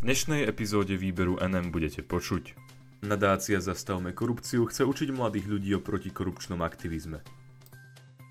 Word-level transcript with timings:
V 0.00 0.08
dnešnej 0.08 0.48
epizóde 0.48 0.96
výberu 0.96 1.36
NM 1.36 1.76
budete 1.76 2.00
počuť. 2.00 2.56
Nadácia 3.04 3.60
Zastavme 3.60 4.16
korupciu 4.16 4.64
chce 4.64 4.88
učiť 4.88 5.12
mladých 5.12 5.44
ľudí 5.44 5.76
o 5.76 5.84
protikorupčnom 5.84 6.64
aktivizme. 6.64 7.20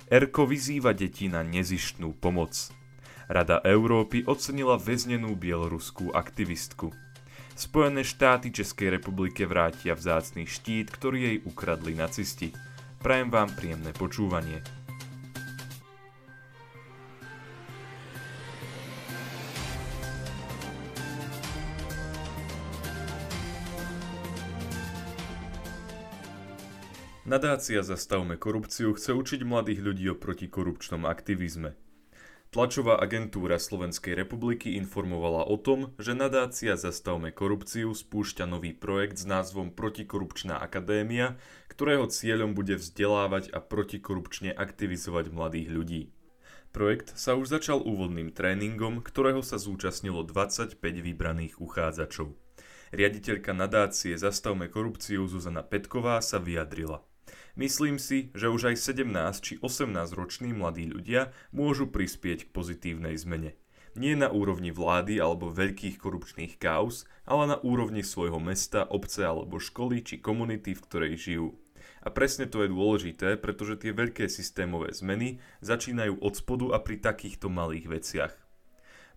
Erko 0.10 0.50
vyzýva 0.50 0.97
deti 0.97 1.29
na 1.29 1.46
nezištnú 1.46 2.18
pomoc. 2.18 2.74
Rada 3.29 3.62
Európy 3.62 4.26
ocenila 4.26 4.82
väznenú 4.82 5.38
bieloruskú 5.38 6.10
aktivistku. 6.10 6.90
Spojené 7.53 8.01
štáty 8.01 8.49
Českej 8.49 8.97
republike 8.97 9.46
vrátia 9.46 9.94
vzácný 9.94 10.49
štít, 10.49 10.90
ktorý 10.90 11.17
jej 11.22 11.38
ukradli 11.46 11.94
nacisti. 11.94 12.49
Prajem 12.97 13.29
vám 13.29 13.54
príjemné 13.54 13.94
počúvanie. 13.94 14.65
Nadácia 27.29 27.85
Zastavme 27.85 28.41
korupciu 28.41 28.97
chce 28.97 29.13
učiť 29.13 29.45
mladých 29.45 29.85
ľudí 29.85 30.09
o 30.09 30.17
protikorupčnom 30.17 31.05
aktivizme. 31.05 31.77
Tlačová 32.49 32.97
agentúra 32.97 33.61
Slovenskej 33.61 34.17
republiky 34.17 34.73
informovala 34.81 35.45
o 35.45 35.53
tom, 35.61 35.93
že 36.01 36.17
nadácia 36.17 36.73
Zastavme 36.73 37.29
korupciu 37.29 37.93
spúšťa 37.93 38.49
nový 38.49 38.73
projekt 38.73 39.21
s 39.21 39.29
názvom 39.29 39.70
Protikorupčná 39.70 40.57
akadémia, 40.57 41.37
ktorého 41.70 42.09
cieľom 42.09 42.57
bude 42.57 42.81
vzdelávať 42.81 43.53
a 43.53 43.61
protikorupčne 43.61 44.49
aktivizovať 44.49 45.29
mladých 45.29 45.70
ľudí. 45.70 46.01
Projekt 46.73 47.13
sa 47.13 47.37
už 47.37 47.45
začal 47.45 47.77
úvodným 47.85 48.34
tréningom, 48.34 49.05
ktorého 49.05 49.45
sa 49.45 49.61
zúčastnilo 49.61 50.25
25 50.25 50.81
vybraných 50.81 51.61
uchádzačov. 51.61 52.34
Riaditeľka 52.89 53.53
nadácie 53.53 54.17
Zastavme 54.17 54.65
korupciu 54.65 55.29
Zuzana 55.29 55.61
Petková 55.61 56.26
sa 56.26 56.41
vyjadrila. 56.41 57.05
Myslím 57.60 57.99
si, 57.99 58.32
že 58.32 58.48
už 58.48 58.71
aj 58.71 58.76
17 58.79 59.12
či 59.43 59.60
18 59.60 60.15
roční 60.15 60.55
mladí 60.55 60.88
ľudia 60.88 61.35
môžu 61.52 61.91
prispieť 61.91 62.48
k 62.48 62.54
pozitívnej 62.55 63.20
zmene. 63.20 63.60
Nie 63.99 64.16
na 64.16 64.32
úrovni 64.32 64.72
vlády 64.72 65.20
alebo 65.20 65.52
veľkých 65.52 66.00
korupčných 66.00 66.56
kauz, 66.56 67.04
ale 67.28 67.52
na 67.52 67.58
úrovni 67.60 68.00
svojho 68.00 68.40
mesta, 68.40 68.88
obce 68.88 69.28
alebo 69.28 69.60
školy 69.60 70.00
či 70.08 70.24
komunity, 70.24 70.72
v 70.72 70.84
ktorej 70.88 71.14
žijú. 71.20 71.60
A 72.00 72.08
presne 72.08 72.48
to 72.48 72.64
je 72.64 72.72
dôležité, 72.72 73.36
pretože 73.36 73.84
tie 73.84 73.92
veľké 73.92 74.32
systémové 74.32 74.96
zmeny 74.96 75.44
začínajú 75.60 76.16
od 76.23 76.40
spodu 76.40 76.72
a 76.72 76.80
pri 76.80 76.96
takýchto 77.04 77.52
malých 77.52 77.92
veciach. 77.92 78.34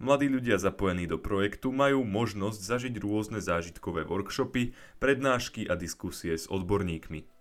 Mladí 0.03 0.27
ľudia 0.27 0.59
zapojení 0.59 1.07
do 1.07 1.15
projektu 1.15 1.71
majú 1.71 2.03
možnosť 2.03 2.59
zažiť 2.59 2.95
rôzne 2.99 3.39
zážitkové 3.39 4.03
workshopy, 4.03 4.75
prednášky 4.99 5.71
a 5.71 5.79
diskusie 5.79 6.35
s 6.35 6.51
odborníkmi. 6.51 7.32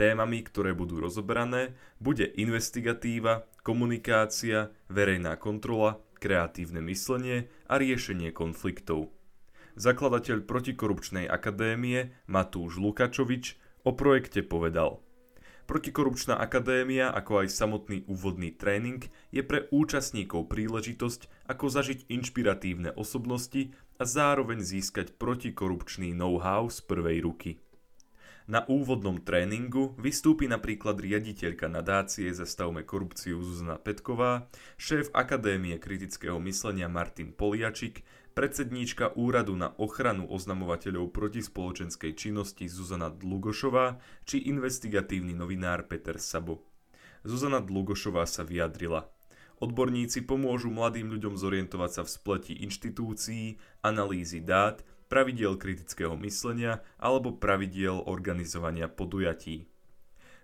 Témami, 0.00 0.40
ktoré 0.40 0.72
budú 0.72 0.96
rozoberané, 0.96 1.76
bude 2.00 2.24
investigatíva, 2.24 3.44
komunikácia, 3.60 4.72
verejná 4.88 5.36
kontrola, 5.36 6.00
kreatívne 6.16 6.80
myslenie 6.88 7.52
a 7.68 7.76
riešenie 7.76 8.32
konfliktov. 8.32 9.12
Zakladateľ 9.76 10.48
protikorupčnej 10.48 11.28
akadémie 11.28 12.16
Matúš 12.24 12.80
Lukačovič 12.80 13.60
o 13.84 13.92
projekte 13.92 14.40
povedal 14.40 15.04
Protikorupčná 15.68 16.40
akadémia, 16.40 17.12
ako 17.12 17.44
aj 17.44 17.52
samotný 17.52 18.08
úvodný 18.08 18.56
tréning, 18.56 19.04
je 19.28 19.44
pre 19.44 19.68
účastníkov 19.68 20.48
príležitosť, 20.48 21.28
ako 21.44 21.68
zažiť 21.68 22.08
inšpiratívne 22.08 22.96
osobnosti 22.96 23.76
a 24.00 24.08
zároveň 24.08 24.64
získať 24.64 25.12
protikorupčný 25.20 26.16
know-how 26.16 26.72
z 26.72 26.80
prvej 26.88 27.20
ruky. 27.20 27.60
Na 28.48 28.64
úvodnom 28.64 29.20
tréningu 29.20 29.92
vystúpi 30.00 30.48
napríklad 30.48 30.96
riaditeľka 30.96 31.68
nadácie 31.68 32.32
Zastavme 32.32 32.86
korupciu 32.86 33.42
Zuzana 33.44 33.76
Petková, 33.76 34.48
šéf 34.80 35.12
Akadémie 35.12 35.76
kritického 35.76 36.40
myslenia 36.40 36.88
Martin 36.88 37.36
Poliačik, 37.36 38.00
predsedníčka 38.32 39.12
Úradu 39.18 39.52
na 39.58 39.76
ochranu 39.76 40.24
oznamovateľov 40.30 41.12
proti 41.12 41.44
spoločenskej 41.44 42.16
činnosti 42.16 42.64
Zuzana 42.70 43.12
Dlugošová 43.12 44.00
či 44.24 44.48
investigatívny 44.48 45.36
novinár 45.36 45.84
Peter 45.90 46.16
Sabo. 46.16 46.64
Zuzana 47.20 47.60
Dlugošová 47.60 48.24
sa 48.24 48.46
vyjadrila. 48.46 49.12
Odborníci 49.60 50.24
pomôžu 50.24 50.72
mladým 50.72 51.12
ľuďom 51.12 51.36
zorientovať 51.36 51.90
sa 51.92 52.02
v 52.08 52.10
spleti 52.16 52.54
inštitúcií, 52.64 53.60
analýzy 53.84 54.40
dát 54.40 54.80
pravidiel 55.10 55.58
kritického 55.58 56.14
myslenia 56.22 56.86
alebo 57.02 57.34
pravidiel 57.34 58.06
organizovania 58.06 58.86
podujatí. 58.86 59.66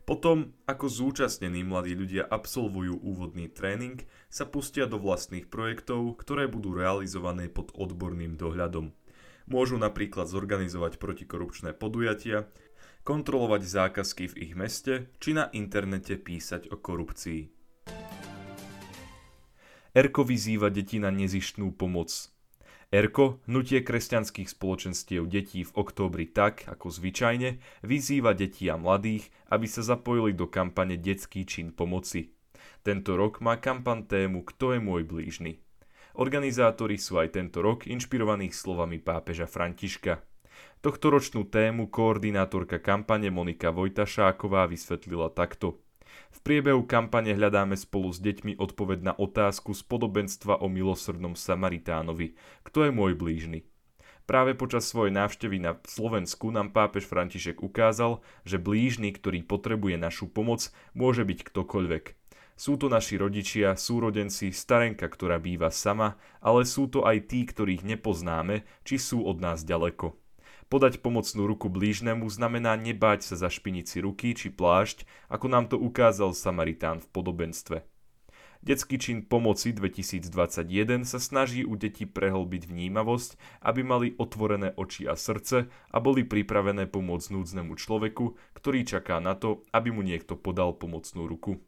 Potom, 0.06 0.54
ako 0.71 0.87
zúčastnení 0.87 1.66
mladí 1.66 1.99
ľudia 1.99 2.27
absolvujú 2.31 2.94
úvodný 3.03 3.50
tréning, 3.50 4.03
sa 4.31 4.47
pustia 4.47 4.87
do 4.87 5.03
vlastných 5.03 5.50
projektov, 5.50 6.15
ktoré 6.22 6.47
budú 6.47 6.78
realizované 6.78 7.50
pod 7.50 7.75
odborným 7.75 8.38
dohľadom. 8.38 8.94
Môžu 9.50 9.78
napríklad 9.78 10.31
zorganizovať 10.31 11.03
protikorupčné 11.03 11.75
podujatia, 11.75 12.47
kontrolovať 13.03 13.62
zákazky 13.66 14.31
v 14.31 14.34
ich 14.50 14.53
meste 14.59 15.10
či 15.22 15.34
na 15.34 15.50
internete 15.50 16.19
písať 16.19 16.71
o 16.71 16.78
korupcii. 16.78 17.50
Erko 19.97 20.22
vyzýva 20.22 20.71
deti 20.71 21.03
na 21.03 21.10
nezištnú 21.10 21.75
pomoc, 21.75 22.12
ERKO, 22.95 23.43
hnutie 23.51 23.83
kresťanských 23.83 24.47
spoločenstiev 24.47 25.27
detí 25.27 25.67
v 25.67 25.75
októbri 25.75 26.31
tak, 26.31 26.71
ako 26.71 26.87
zvyčajne, 26.95 27.59
vyzýva 27.83 28.31
deti 28.31 28.71
a 28.71 28.79
mladých, 28.79 29.27
aby 29.51 29.67
sa 29.67 29.83
zapojili 29.83 30.31
do 30.39 30.47
kampane 30.47 30.95
Detský 30.95 31.43
čin 31.43 31.75
pomoci. 31.75 32.31
Tento 32.87 33.19
rok 33.19 33.43
má 33.43 33.59
kampan 33.59 34.07
tému 34.07 34.47
Kto 34.47 34.79
je 34.79 34.81
môj 34.81 35.03
blížny. 35.03 35.59
Organizátori 36.15 36.95
sú 36.95 37.19
aj 37.19 37.35
tento 37.35 37.59
rok 37.59 37.91
inšpirovaných 37.91 38.55
slovami 38.55 39.03
pápeža 39.03 39.51
Františka. 39.51 40.23
Tohtoročnú 40.79 41.51
tému 41.51 41.91
koordinátorka 41.91 42.79
kampane 42.79 43.35
Monika 43.35 43.75
Vojtašáková 43.75 44.71
vysvetlila 44.71 45.35
takto– 45.35 45.83
v 46.34 46.38
priebehu 46.44 46.84
kampane 46.84 47.32
hľadáme 47.32 47.75
spolu 47.75 48.12
s 48.12 48.21
deťmi 48.21 48.60
odpoveď 48.60 48.99
na 49.03 49.12
otázku 49.16 49.72
z 49.72 49.82
podobenstva 49.87 50.60
o 50.60 50.66
milosrdnom 50.69 51.34
Samaritánovi. 51.34 52.37
Kto 52.66 52.87
je 52.87 52.93
môj 52.93 53.16
blížny? 53.16 53.66
Práve 54.27 54.59
počas 54.59 54.91
svojej 54.91 55.15
návštevy 55.15 55.62
na 55.62 55.78
Slovensku 55.87 56.50
nám 56.50 56.75
pápež 56.75 57.06
František 57.06 57.62
ukázal, 57.62 58.19
že 58.43 58.59
blížny, 58.59 59.15
ktorý 59.15 59.47
potrebuje 59.47 59.94
našu 60.03 60.27
pomoc, 60.27 60.66
môže 60.99 61.22
byť 61.22 61.47
ktokoľvek. 61.47 62.04
Sú 62.59 62.75
to 62.75 62.91
naši 62.91 63.21
rodičia, 63.21 63.78
súrodenci, 63.78 64.50
starenka, 64.50 65.06
ktorá 65.06 65.38
býva 65.38 65.71
sama, 65.71 66.19
ale 66.43 66.66
sú 66.66 66.91
to 66.91 67.06
aj 67.06 67.31
tí, 67.31 67.47
ktorých 67.47 67.87
nepoznáme, 67.87 68.66
či 68.83 68.98
sú 68.98 69.22
od 69.22 69.38
nás 69.38 69.62
ďaleko. 69.62 70.26
Podať 70.66 70.99
pomocnú 70.99 71.47
ruku 71.47 71.71
blížnemu 71.71 72.27
znamená 72.27 72.75
nebáť 72.75 73.22
sa 73.22 73.34
zašpiniť 73.38 73.87
si 73.87 73.99
ruky 74.03 74.34
či 74.34 74.50
plášť, 74.50 75.06
ako 75.31 75.47
nám 75.47 75.71
to 75.71 75.78
ukázal 75.78 76.34
Samaritán 76.34 76.99
v 76.99 77.06
podobenstve. 77.15 77.77
Detský 78.66 78.99
čin 78.99 79.22
pomoci 79.22 79.71
2021 79.71 81.06
sa 81.06 81.22
snaží 81.22 81.62
u 81.62 81.78
detí 81.78 82.03
prehlbiť 82.03 82.66
vnímavosť, 82.66 83.62
aby 83.62 83.81
mali 83.87 84.19
otvorené 84.19 84.75
oči 84.75 85.06
a 85.06 85.15
srdce 85.15 85.71
a 85.71 85.97
boli 86.03 86.27
pripravené 86.27 86.91
pomôcť 86.91 87.31
núdznemu 87.31 87.78
človeku, 87.78 88.34
ktorý 88.59 88.83
čaká 88.83 89.22
na 89.22 89.38
to, 89.38 89.62
aby 89.71 89.94
mu 89.94 90.03
niekto 90.03 90.34
podal 90.34 90.75
pomocnú 90.75 91.31
ruku. 91.31 91.62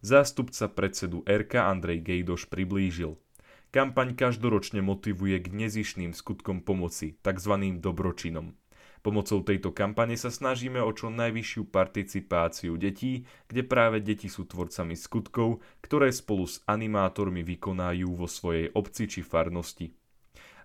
Zástupca 0.00 0.72
predsedu 0.72 1.20
RK 1.28 1.68
Andrej 1.68 2.00
Gejdoš 2.00 2.48
priblížil– 2.48 3.20
Kampaň 3.72 4.12
každoročne 4.12 4.84
motivuje 4.84 5.40
k 5.40 5.48
nezišným 5.48 6.12
skutkom 6.12 6.60
pomoci, 6.60 7.16
tzv. 7.24 7.54
dobročinom. 7.80 8.52
Pomocou 9.00 9.40
tejto 9.40 9.72
kampane 9.72 10.12
sa 10.20 10.28
snažíme 10.28 10.76
o 10.84 10.92
čo 10.92 11.08
najvyššiu 11.08 11.72
participáciu 11.72 12.76
detí, 12.76 13.24
kde 13.48 13.64
práve 13.64 14.04
deti 14.04 14.28
sú 14.28 14.44
tvorcami 14.44 14.92
skutkov, 14.92 15.64
ktoré 15.80 16.12
spolu 16.12 16.44
s 16.44 16.60
animátormi 16.68 17.40
vykonajú 17.40 18.12
vo 18.12 18.28
svojej 18.28 18.68
obci 18.76 19.08
či 19.08 19.24
farnosti. 19.24 20.01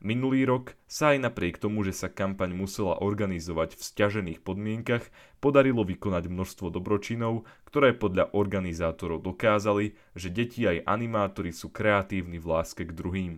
Minulý 0.01 0.45
rok 0.45 0.77
sa 0.85 1.17
aj 1.17 1.25
napriek 1.25 1.57
tomu, 1.57 1.81
že 1.81 1.93
sa 1.93 2.09
kampaň 2.13 2.53
musela 2.53 3.01
organizovať 3.01 3.73
v 3.73 3.81
stiažených 3.81 4.39
podmienkach, 4.45 5.09
podarilo 5.41 5.81
vykonať 5.81 6.29
množstvo 6.29 6.69
dobročinov, 6.69 7.49
ktoré 7.65 7.97
podľa 7.97 8.37
organizátorov 8.37 9.25
dokázali, 9.25 9.97
že 10.13 10.29
deti 10.29 10.69
aj 10.69 10.85
animátori 10.85 11.49
sú 11.49 11.73
kreatívni 11.73 12.37
v 12.37 12.45
láske 12.45 12.85
k 12.85 12.93
druhým. 12.93 13.33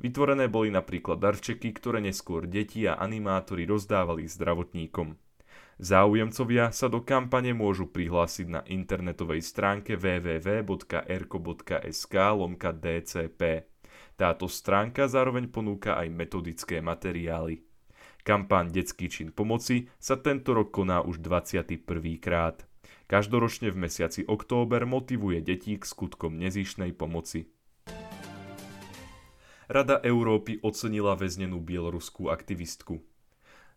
Vytvorené 0.00 0.48
boli 0.48 0.72
napríklad 0.72 1.20
darčeky, 1.20 1.76
ktoré 1.76 2.00
neskôr 2.00 2.48
deti 2.48 2.88
a 2.88 2.96
animátori 2.96 3.68
rozdávali 3.68 4.24
zdravotníkom. 4.24 5.18
Záujemcovia 5.78 6.74
sa 6.74 6.90
do 6.90 7.06
kampane 7.06 7.54
môžu 7.54 7.86
prihlásiť 7.86 8.46
na 8.50 8.66
internetovej 8.66 9.38
stránke 9.46 9.94
www.erko.sk 9.94 10.74
lomka 12.34 12.74
DCP. 12.74 13.67
Táto 14.18 14.50
stránka 14.50 15.06
zároveň 15.06 15.46
ponúka 15.46 15.94
aj 15.94 16.10
metodické 16.10 16.82
materiály. 16.82 17.62
Kampaň 18.26 18.74
Detský 18.74 19.06
čin 19.06 19.30
pomoci 19.30 19.86
sa 20.02 20.18
tento 20.18 20.58
rok 20.58 20.74
koná 20.74 21.06
už 21.06 21.22
21. 21.22 21.86
krát. 22.18 22.66
Každoročne 23.06 23.70
v 23.70 23.86
mesiaci 23.86 24.26
október 24.26 24.90
motivuje 24.90 25.38
detí 25.38 25.78
k 25.78 25.86
skutkom 25.86 26.34
nezišnej 26.34 26.98
pomoci. 26.98 27.46
Rada 29.70 30.02
Európy 30.02 30.58
ocenila 30.66 31.14
väznenú 31.14 31.62
bieloruskú 31.62 32.26
aktivistku. 32.26 32.98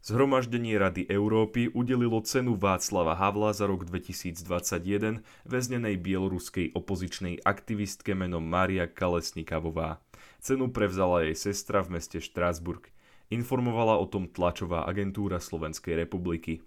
Zhromaždenie 0.01 0.81
Rady 0.81 1.05
Európy 1.13 1.69
udelilo 1.77 2.25
cenu 2.25 2.57
Václava 2.57 3.13
Havla 3.13 3.53
za 3.53 3.69
rok 3.69 3.85
2021 3.85 5.21
väznenej 5.45 6.01
bieloruskej 6.01 6.73
opozičnej 6.73 7.45
aktivistke 7.45 8.17
menom 8.17 8.41
Mária 8.41 8.89
Kalesnikavová. 8.89 10.01
Cenu 10.41 10.73
prevzala 10.73 11.29
jej 11.29 11.37
sestra 11.37 11.85
v 11.85 12.01
meste 12.01 12.17
Štrásburg. 12.17 12.89
Informovala 13.29 14.01
o 14.01 14.09
tom 14.09 14.25
tlačová 14.25 14.89
agentúra 14.89 15.37
Slovenskej 15.37 15.93
republiky. 15.93 16.65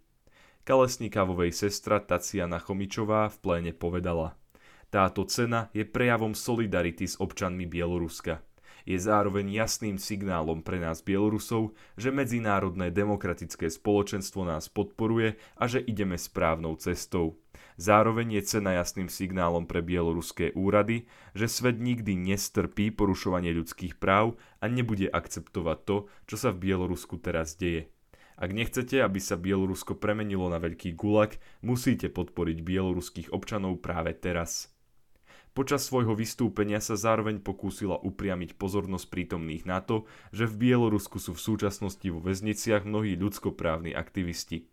Kalesnikavovej 0.62 1.50
sestra 1.58 1.98
Taciana 1.98 2.62
Chomičová 2.62 3.34
v 3.34 3.36
pléne 3.42 3.72
povedala 3.74 4.38
Táto 4.94 5.26
cena 5.26 5.74
je 5.74 5.82
prejavom 5.82 6.38
solidarity 6.38 7.10
s 7.10 7.18
občanmi 7.18 7.66
Bieloruska 7.66 8.46
je 8.84 9.00
zároveň 9.00 9.50
jasným 9.52 9.96
signálom 9.96 10.60
pre 10.60 10.76
nás 10.80 11.00
Bielorusov, 11.00 11.72
že 11.96 12.12
medzinárodné 12.12 12.92
demokratické 12.92 13.72
spoločenstvo 13.72 14.44
nás 14.44 14.68
podporuje 14.68 15.40
a 15.56 15.64
že 15.64 15.80
ideme 15.80 16.20
správnou 16.20 16.76
cestou. 16.76 17.40
Zároveň 17.74 18.38
je 18.38 18.42
cena 18.46 18.78
jasným 18.78 19.10
signálom 19.10 19.66
pre 19.66 19.82
bieloruské 19.82 20.54
úrady, 20.54 21.10
že 21.34 21.50
svet 21.50 21.82
nikdy 21.82 22.14
nestrpí 22.14 22.94
porušovanie 22.94 23.50
ľudských 23.50 23.98
práv 23.98 24.38
a 24.62 24.70
nebude 24.70 25.10
akceptovať 25.10 25.78
to, 25.82 25.96
čo 26.30 26.36
sa 26.38 26.54
v 26.54 26.70
Bielorusku 26.70 27.18
teraz 27.18 27.58
deje. 27.58 27.90
Ak 28.34 28.50
nechcete, 28.50 28.98
aby 28.98 29.22
sa 29.22 29.38
Bielorusko 29.38 29.94
premenilo 29.94 30.50
na 30.50 30.58
veľký 30.58 30.98
gulag, 30.98 31.38
musíte 31.62 32.10
podporiť 32.10 32.66
bieloruských 32.66 33.30
občanov 33.30 33.78
práve 33.78 34.10
teraz. 34.10 34.73
Počas 35.54 35.86
svojho 35.86 36.18
vystúpenia 36.18 36.82
sa 36.82 36.98
zároveň 36.98 37.38
pokúsila 37.38 37.94
upriamiť 38.02 38.58
pozornosť 38.58 39.06
prítomných 39.06 39.62
na 39.62 39.78
to, 39.78 40.02
že 40.34 40.50
v 40.50 40.66
Bielorusku 40.66 41.22
sú 41.22 41.38
v 41.38 41.44
súčasnosti 41.46 42.02
vo 42.10 42.18
väzniciach 42.18 42.82
mnohí 42.82 43.14
ľudskoprávni 43.14 43.94
aktivisti. 43.94 44.66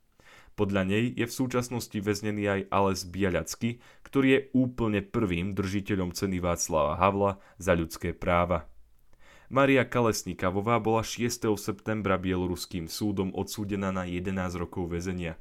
Podľa 0.58 0.84
nej 0.90 1.14
je 1.14 1.30
v 1.30 1.38
súčasnosti 1.38 1.94
väznený 1.94 2.44
aj 2.50 2.62
Ales 2.74 3.06
Biaľacky, 3.06 3.78
ktorý 4.02 4.28
je 4.34 4.42
úplne 4.58 5.06
prvým 5.06 5.54
držiteľom 5.54 6.18
ceny 6.18 6.42
Václava 6.42 6.98
Havla 6.98 7.38
za 7.62 7.78
ľudské 7.78 8.18
práva. 8.18 8.66
Maria 9.54 9.86
Kalesnikavová 9.86 10.82
bola 10.82 11.06
6. 11.06 11.46
septembra 11.62 12.18
bieloruským 12.18 12.90
súdom 12.90 13.30
odsúdená 13.38 13.94
na 13.94 14.10
11 14.10 14.34
rokov 14.58 14.90
väzenia. 14.90 15.38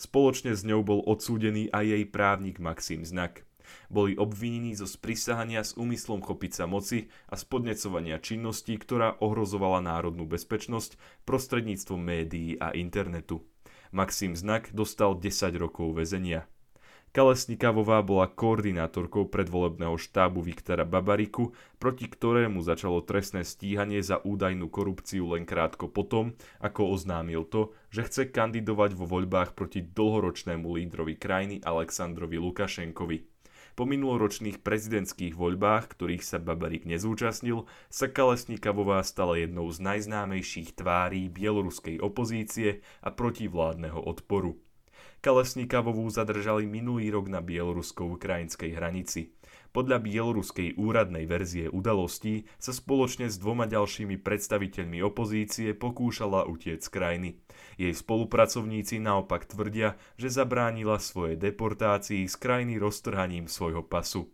Spoločne 0.00 0.56
s 0.56 0.64
ňou 0.64 0.80
bol 0.80 1.00
odsúdený 1.04 1.68
aj 1.76 1.84
jej 1.92 2.04
právnik 2.08 2.56
Maxim 2.56 3.04
Znak. 3.04 3.47
Boli 3.88 4.18
obvinení 4.18 4.74
zo 4.74 4.84
sprisahania 4.84 5.64
s 5.64 5.74
úmyslom 5.74 6.20
chopiť 6.20 6.52
sa 6.58 6.64
moci 6.68 7.08
a 7.28 7.34
spodnecovania 7.36 8.20
činností, 8.20 8.76
ktorá 8.76 9.16
ohrozovala 9.18 9.84
národnú 9.84 10.28
bezpečnosť 10.28 11.00
prostredníctvom 11.24 12.00
médií 12.00 12.56
a 12.58 12.74
internetu. 12.76 13.44
Maxim 13.88 14.36
Znak 14.36 14.68
dostal 14.76 15.16
10 15.16 15.56
rokov 15.56 15.96
väzenia. 15.96 16.44
Kalesnikavová 17.08 18.04
bola 18.04 18.28
koordinátorkou 18.28 19.32
predvolebného 19.32 19.96
štábu 19.96 20.44
Viktora 20.44 20.84
Babariku, 20.84 21.56
proti 21.80 22.04
ktorému 22.04 22.60
začalo 22.60 23.00
trestné 23.00 23.48
stíhanie 23.48 24.04
za 24.04 24.20
údajnú 24.20 24.68
korupciu 24.68 25.32
len 25.32 25.48
krátko 25.48 25.88
potom, 25.88 26.36
ako 26.60 26.92
oznámil 26.92 27.48
to, 27.48 27.72
že 27.88 28.04
chce 28.12 28.22
kandidovať 28.28 28.92
vo 28.92 29.08
voľbách 29.08 29.56
proti 29.56 29.80
dlhoročnému 29.80 30.68
lídrovi 30.68 31.16
krajiny 31.16 31.64
Aleksandrovi 31.64 32.36
Lukašenkovi. 32.36 33.37
Po 33.78 33.86
minuloročných 33.86 34.58
prezidentských 34.66 35.38
voľbách, 35.38 35.94
ktorých 35.94 36.26
sa 36.26 36.42
Babarik 36.42 36.82
nezúčastnil, 36.82 37.70
sa 37.86 38.10
Kalesnikavová 38.10 38.98
stala 39.06 39.38
jednou 39.38 39.70
z 39.70 39.78
najznámejších 39.78 40.74
tvárí 40.74 41.30
bieloruskej 41.30 42.02
opozície 42.02 42.82
a 43.06 43.14
protivládneho 43.14 44.02
odporu. 44.02 44.58
Kalesnikavovú 45.22 46.10
zadržali 46.10 46.66
minulý 46.66 47.14
rok 47.14 47.30
na 47.30 47.38
bielorusko-ukrajinskej 47.38 48.74
hranici. 48.74 49.37
Podľa 49.68 50.00
bieloruskej 50.00 50.80
úradnej 50.80 51.28
verzie 51.28 51.68
udalostí 51.68 52.48
sa 52.56 52.72
spoločne 52.72 53.28
s 53.28 53.36
dvoma 53.36 53.68
ďalšími 53.68 54.16
predstaviteľmi 54.16 55.04
opozície 55.04 55.76
pokúšala 55.76 56.48
utiec 56.48 56.80
z 56.80 56.88
krajiny. 56.88 57.30
Jej 57.76 57.92
spolupracovníci 57.92 58.96
naopak 58.98 59.44
tvrdia, 59.44 60.00
že 60.16 60.32
zabránila 60.32 60.96
svojej 60.96 61.36
deportácii 61.36 62.24
z 62.24 62.36
krajiny 62.40 62.80
roztrhaním 62.80 63.44
svojho 63.44 63.84
pasu. 63.84 64.32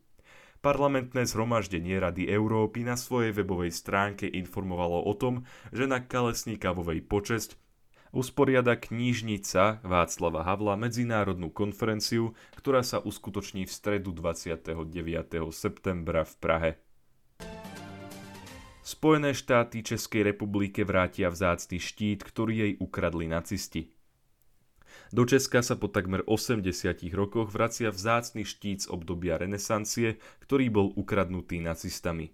Parlamentné 0.64 1.28
zhromaždenie 1.28 2.00
Rady 2.00 2.24
Európy 2.32 2.88
na 2.88 2.96
svojej 2.96 3.36
webovej 3.36 3.68
stránke 3.68 4.24
informovalo 4.24 5.04
o 5.04 5.12
tom, 5.12 5.44
že 5.76 5.84
na 5.84 6.00
Kalesníkavovej 6.00 7.04
počesť 7.04 7.60
usporiada 8.14 8.78
knižnica 8.78 9.82
Václava 9.82 10.46
Havla 10.46 10.78
medzinárodnú 10.78 11.50
konferenciu, 11.50 12.38
ktorá 12.54 12.86
sa 12.86 13.02
uskutoční 13.02 13.66
v 13.66 13.72
stredu 13.74 14.14
29. 14.14 14.70
septembra 15.50 16.22
v 16.22 16.34
Prahe. 16.38 16.70
Spojené 18.86 19.34
štáty 19.34 19.82
Českej 19.82 20.22
republike 20.22 20.86
vrátia 20.86 21.32
vzácny 21.32 21.82
štít, 21.82 22.22
ktorý 22.22 22.54
jej 22.54 22.72
ukradli 22.78 23.26
nacisti. 23.26 23.90
Do 25.10 25.26
Česka 25.26 25.64
sa 25.66 25.74
po 25.74 25.90
takmer 25.90 26.22
80 26.22 26.70
rokoch 27.10 27.50
vracia 27.50 27.90
vzácny 27.90 28.46
štít 28.46 28.86
z 28.86 28.90
obdobia 28.94 29.40
renesancie, 29.40 30.22
ktorý 30.44 30.70
bol 30.70 30.88
ukradnutý 30.94 31.58
nacistami. 31.58 32.30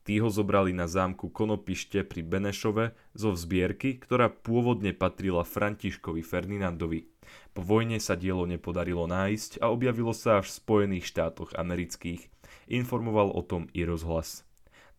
Tí 0.00 0.16
ho 0.18 0.32
zobrali 0.32 0.72
na 0.72 0.88
zámku 0.88 1.28
Konopište 1.28 2.00
pri 2.08 2.24
Benešove 2.24 2.96
zo 3.12 3.36
vzbierky, 3.36 4.00
ktorá 4.00 4.32
pôvodne 4.32 4.96
patrila 4.96 5.44
Františkovi 5.44 6.24
Ferdinandovi. 6.24 7.04
Po 7.52 7.60
vojne 7.60 8.00
sa 8.00 8.16
dielo 8.16 8.48
nepodarilo 8.48 9.04
nájsť 9.04 9.60
a 9.60 9.68
objavilo 9.68 10.16
sa 10.16 10.40
až 10.40 10.48
v 10.50 10.56
Spojených 10.56 11.04
štátoch 11.04 11.52
amerických. 11.54 12.32
Informoval 12.72 13.30
o 13.36 13.42
tom 13.44 13.68
i 13.76 13.84
rozhlas. 13.84 14.48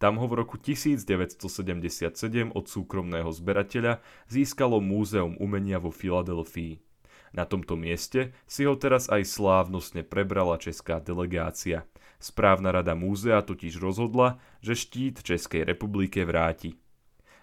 Tam 0.02 0.18
ho 0.18 0.26
v 0.26 0.34
roku 0.42 0.58
1977 0.58 2.18
od 2.58 2.66
súkromného 2.66 3.30
zberateľa 3.30 4.02
získalo 4.30 4.82
Múzeum 4.82 5.38
umenia 5.38 5.78
vo 5.78 5.94
Filadelfii. 5.94 6.91
Na 7.32 7.48
tomto 7.48 7.80
mieste 7.80 8.36
si 8.44 8.68
ho 8.68 8.76
teraz 8.76 9.08
aj 9.08 9.24
slávnostne 9.24 10.04
prebrala 10.04 10.60
česká 10.60 11.00
delegácia. 11.00 11.88
Správna 12.22 12.76
rada 12.76 12.94
múzea 12.94 13.42
totiž 13.42 13.80
rozhodla, 13.82 14.38
že 14.62 14.78
štít 14.78 15.24
Českej 15.24 15.66
republike 15.66 16.22
vráti. 16.28 16.78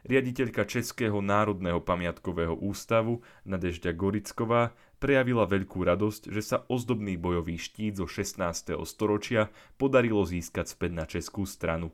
Riaditeľka 0.07 0.62
Českého 0.64 1.18
národného 1.18 1.83
pamiatkového 1.83 2.54
ústavu 2.54 3.21
Nadežďa 3.42 3.90
Goricková 3.92 4.71
prejavila 5.02 5.45
veľkú 5.50 5.83
radosť, 5.83 6.30
že 6.30 6.42
sa 6.45 6.62
ozdobný 6.71 7.18
bojový 7.18 7.59
štít 7.59 7.99
zo 7.99 8.07
16. 8.07 8.78
storočia 8.87 9.50
podarilo 9.75 10.23
získať 10.23 10.71
späť 10.71 10.90
na 10.95 11.04
českú 11.04 11.42
stranu. 11.45 11.90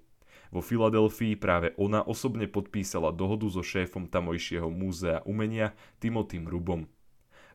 Vo 0.53 0.63
Filadelfii 0.63 1.35
práve 1.35 1.75
ona 1.81 2.05
osobne 2.05 2.47
podpísala 2.47 3.11
dohodu 3.11 3.51
so 3.51 3.65
šéfom 3.65 4.07
tamojšieho 4.07 4.69
múzea 4.71 5.25
umenia 5.27 5.75
Timotým 5.99 6.47
Rubom. 6.47 6.87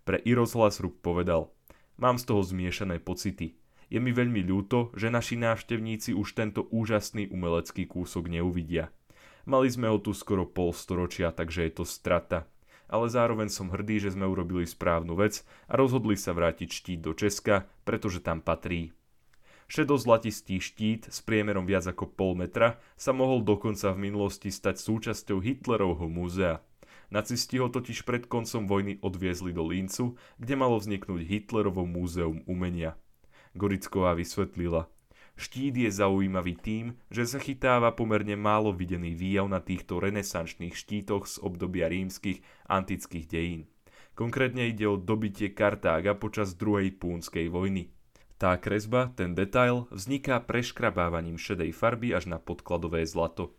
Pre 0.04 0.20
Irozhlas 0.24 0.80
Rub 0.80 1.00
povedal, 1.00 1.52
mám 2.00 2.20
z 2.20 2.28
toho 2.30 2.42
zmiešané 2.44 3.00
pocity– 3.00 3.56
je 3.90 3.98
mi 3.98 4.14
veľmi 4.14 4.46
ľúto, 4.46 4.94
že 4.94 5.10
naši 5.10 5.34
návštevníci 5.42 6.14
už 6.14 6.38
tento 6.38 6.70
úžasný 6.70 7.34
umelecký 7.34 7.90
kúsok 7.90 8.30
neuvidia. 8.30 8.94
Mali 9.50 9.66
sme 9.66 9.90
ho 9.90 9.98
tu 9.98 10.14
skoro 10.14 10.46
pol 10.46 10.70
storočia, 10.78 11.34
takže 11.34 11.66
je 11.66 11.72
to 11.74 11.86
strata. 11.90 12.46
Ale 12.86 13.10
zároveň 13.10 13.50
som 13.50 13.74
hrdý, 13.74 13.98
že 13.98 14.14
sme 14.14 14.30
urobili 14.30 14.66
správnu 14.70 15.18
vec 15.18 15.42
a 15.66 15.74
rozhodli 15.74 16.14
sa 16.14 16.38
vrátiť 16.38 16.70
štít 16.70 17.00
do 17.02 17.18
Česka, 17.18 17.66
pretože 17.82 18.22
tam 18.22 18.46
patrí. 18.46 18.94
Šedozlatistý 19.70 20.62
štít 20.62 21.10
s 21.10 21.22
priemerom 21.22 21.66
viac 21.66 21.86
ako 21.86 22.10
pol 22.14 22.34
metra 22.34 22.82
sa 22.98 23.14
mohol 23.14 23.42
dokonca 23.42 23.94
v 23.94 24.10
minulosti 24.10 24.50
stať 24.54 24.82
súčasťou 24.82 25.42
Hitlerovho 25.42 26.10
múzea. 26.10 26.62
Nacisti 27.10 27.58
ho 27.58 27.74
totiž 27.74 28.06
pred 28.06 28.30
koncom 28.30 28.70
vojny 28.70 29.02
odviezli 29.02 29.50
do 29.50 29.66
Líncu, 29.66 30.14
kde 30.38 30.54
malo 30.54 30.78
vzniknúť 30.78 31.26
Hitlerovo 31.26 31.90
múzeum 31.90 32.46
umenia. 32.46 32.94
Goricková 33.58 34.14
vysvetlila. 34.14 34.86
Štít 35.40 35.88
je 35.88 35.90
zaujímavý 35.90 36.60
tým, 36.60 36.86
že 37.10 37.26
zachytáva 37.26 37.96
pomerne 37.96 38.36
málo 38.36 38.76
videný 38.76 39.16
výjav 39.16 39.48
na 39.48 39.64
týchto 39.64 39.98
renesančných 39.98 40.76
štítoch 40.76 41.26
z 41.26 41.40
obdobia 41.40 41.88
rímskych 41.88 42.44
antických 42.68 43.26
dejín. 43.26 43.66
Konkrétne 44.20 44.68
ide 44.68 44.84
o 44.84 45.00
dobitie 45.00 45.56
Kartága 45.56 46.12
počas 46.12 46.60
druhej 46.60 46.92
púnskej 46.92 47.48
vojny. 47.48 47.88
Tá 48.36 48.60
kresba, 48.60 49.16
ten 49.16 49.32
detail, 49.32 49.88
vzniká 49.96 50.44
preškrabávaním 50.44 51.40
šedej 51.40 51.72
farby 51.72 52.12
až 52.12 52.28
na 52.28 52.40
podkladové 52.40 53.08
zlato. 53.08 53.59